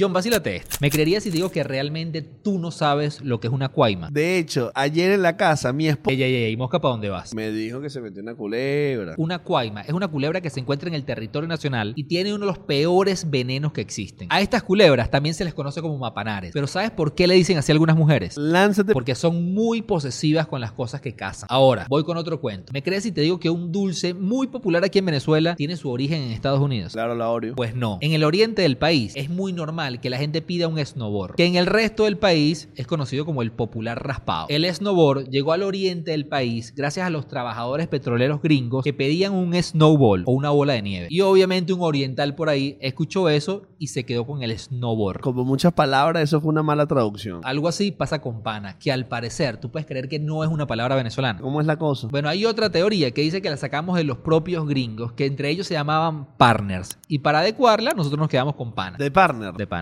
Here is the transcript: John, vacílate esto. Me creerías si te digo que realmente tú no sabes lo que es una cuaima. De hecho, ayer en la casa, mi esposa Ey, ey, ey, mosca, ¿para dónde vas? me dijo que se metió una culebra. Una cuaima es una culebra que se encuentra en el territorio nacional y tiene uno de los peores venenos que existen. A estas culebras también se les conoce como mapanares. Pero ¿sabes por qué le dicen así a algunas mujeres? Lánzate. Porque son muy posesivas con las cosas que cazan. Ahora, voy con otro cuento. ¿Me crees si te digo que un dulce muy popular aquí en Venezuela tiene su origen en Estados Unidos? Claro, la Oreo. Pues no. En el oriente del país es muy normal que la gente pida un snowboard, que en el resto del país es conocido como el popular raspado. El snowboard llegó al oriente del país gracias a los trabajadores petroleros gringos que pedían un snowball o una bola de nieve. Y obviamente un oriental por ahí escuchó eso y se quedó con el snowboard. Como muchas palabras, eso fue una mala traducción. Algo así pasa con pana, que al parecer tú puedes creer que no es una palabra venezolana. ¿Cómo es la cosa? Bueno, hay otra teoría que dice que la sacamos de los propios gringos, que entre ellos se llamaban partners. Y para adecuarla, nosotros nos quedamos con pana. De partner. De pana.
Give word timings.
John, 0.00 0.14
vacílate 0.14 0.56
esto. 0.56 0.78
Me 0.80 0.88
creerías 0.88 1.22
si 1.24 1.30
te 1.30 1.36
digo 1.36 1.50
que 1.50 1.62
realmente 1.62 2.22
tú 2.22 2.58
no 2.58 2.70
sabes 2.70 3.20
lo 3.20 3.38
que 3.38 3.48
es 3.48 3.52
una 3.52 3.68
cuaima. 3.68 4.08
De 4.10 4.38
hecho, 4.38 4.72
ayer 4.74 5.10
en 5.10 5.20
la 5.20 5.36
casa, 5.36 5.74
mi 5.74 5.88
esposa 5.88 6.14
Ey, 6.14 6.22
ey, 6.22 6.34
ey, 6.36 6.56
mosca, 6.56 6.80
¿para 6.80 6.92
dónde 6.92 7.10
vas? 7.10 7.34
me 7.34 7.50
dijo 7.52 7.82
que 7.82 7.90
se 7.90 8.00
metió 8.00 8.22
una 8.22 8.34
culebra. 8.34 9.14
Una 9.18 9.40
cuaima 9.40 9.82
es 9.82 9.92
una 9.92 10.08
culebra 10.08 10.40
que 10.40 10.48
se 10.48 10.58
encuentra 10.58 10.88
en 10.88 10.94
el 10.94 11.04
territorio 11.04 11.46
nacional 11.46 11.92
y 11.96 12.04
tiene 12.04 12.32
uno 12.32 12.46
de 12.46 12.52
los 12.52 12.58
peores 12.60 13.28
venenos 13.28 13.72
que 13.74 13.82
existen. 13.82 14.28
A 14.30 14.40
estas 14.40 14.62
culebras 14.62 15.10
también 15.10 15.34
se 15.34 15.44
les 15.44 15.52
conoce 15.52 15.82
como 15.82 15.98
mapanares. 15.98 16.52
Pero 16.54 16.66
¿sabes 16.66 16.90
por 16.92 17.14
qué 17.14 17.26
le 17.26 17.34
dicen 17.34 17.58
así 17.58 17.70
a 17.70 17.74
algunas 17.74 17.96
mujeres? 17.96 18.38
Lánzate. 18.38 18.94
Porque 18.94 19.14
son 19.14 19.52
muy 19.52 19.82
posesivas 19.82 20.46
con 20.46 20.62
las 20.62 20.72
cosas 20.72 21.02
que 21.02 21.14
cazan. 21.14 21.46
Ahora, 21.50 21.84
voy 21.90 22.04
con 22.04 22.16
otro 22.16 22.40
cuento. 22.40 22.72
¿Me 22.72 22.82
crees 22.82 23.02
si 23.02 23.12
te 23.12 23.20
digo 23.20 23.38
que 23.38 23.50
un 23.50 23.70
dulce 23.70 24.14
muy 24.14 24.46
popular 24.46 24.82
aquí 24.82 24.98
en 24.98 25.04
Venezuela 25.04 25.56
tiene 25.56 25.76
su 25.76 25.90
origen 25.90 26.22
en 26.22 26.30
Estados 26.30 26.60
Unidos? 26.60 26.94
Claro, 26.94 27.14
la 27.14 27.28
Oreo. 27.28 27.54
Pues 27.54 27.74
no. 27.74 27.98
En 28.00 28.12
el 28.12 28.24
oriente 28.24 28.62
del 28.62 28.78
país 28.78 29.12
es 29.14 29.28
muy 29.28 29.52
normal 29.52 29.89
que 29.98 30.10
la 30.10 30.18
gente 30.18 30.42
pida 30.42 30.68
un 30.68 30.78
snowboard, 30.78 31.34
que 31.34 31.46
en 31.46 31.56
el 31.56 31.66
resto 31.66 32.04
del 32.04 32.18
país 32.18 32.68
es 32.76 32.86
conocido 32.86 33.24
como 33.24 33.42
el 33.42 33.50
popular 33.50 34.06
raspado. 34.06 34.46
El 34.48 34.64
snowboard 34.72 35.28
llegó 35.30 35.52
al 35.52 35.62
oriente 35.62 36.12
del 36.12 36.26
país 36.26 36.74
gracias 36.76 37.06
a 37.06 37.10
los 37.10 37.26
trabajadores 37.26 37.88
petroleros 37.88 38.40
gringos 38.42 38.84
que 38.84 38.92
pedían 38.92 39.32
un 39.32 39.54
snowball 39.60 40.24
o 40.26 40.32
una 40.32 40.50
bola 40.50 40.74
de 40.74 40.82
nieve. 40.82 41.06
Y 41.10 41.20
obviamente 41.22 41.72
un 41.72 41.82
oriental 41.82 42.34
por 42.34 42.48
ahí 42.48 42.78
escuchó 42.80 43.28
eso 43.28 43.62
y 43.78 43.88
se 43.88 44.04
quedó 44.04 44.26
con 44.26 44.42
el 44.42 44.56
snowboard. 44.56 45.20
Como 45.20 45.44
muchas 45.44 45.72
palabras, 45.72 46.22
eso 46.22 46.40
fue 46.40 46.50
una 46.50 46.62
mala 46.62 46.86
traducción. 46.86 47.40
Algo 47.44 47.68
así 47.68 47.90
pasa 47.90 48.20
con 48.20 48.42
pana, 48.42 48.78
que 48.78 48.92
al 48.92 49.06
parecer 49.06 49.56
tú 49.58 49.70
puedes 49.70 49.86
creer 49.86 50.08
que 50.08 50.18
no 50.18 50.44
es 50.44 50.50
una 50.50 50.66
palabra 50.66 50.94
venezolana. 50.94 51.40
¿Cómo 51.40 51.60
es 51.60 51.66
la 51.66 51.78
cosa? 51.78 52.08
Bueno, 52.08 52.28
hay 52.28 52.44
otra 52.44 52.70
teoría 52.70 53.10
que 53.10 53.22
dice 53.22 53.40
que 53.42 53.50
la 53.50 53.56
sacamos 53.56 53.96
de 53.96 54.04
los 54.04 54.18
propios 54.18 54.66
gringos, 54.66 55.12
que 55.12 55.26
entre 55.26 55.50
ellos 55.50 55.66
se 55.66 55.74
llamaban 55.74 56.36
partners. 56.36 56.98
Y 57.08 57.20
para 57.20 57.40
adecuarla, 57.40 57.92
nosotros 57.92 58.18
nos 58.18 58.28
quedamos 58.28 58.54
con 58.54 58.74
pana. 58.74 58.96
De 58.98 59.10
partner. 59.10 59.54
De 59.54 59.66
pana. 59.66 59.78